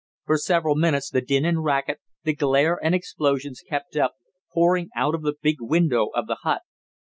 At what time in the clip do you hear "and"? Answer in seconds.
1.45-1.63, 2.83-2.95